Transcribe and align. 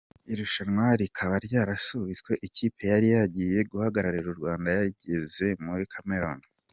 Irushanwa 0.31 0.85
rikaba 1.01 1.35
ryasubitswe 1.47 2.31
ikipe 2.47 2.81
yari 2.91 3.07
yagiye 3.15 3.57
guhagararira 3.71 4.27
u 4.31 4.37
Rwanda 4.39 4.69
yageze 4.79 5.45
muri 5.65 5.85
Cameroun. 5.95 6.41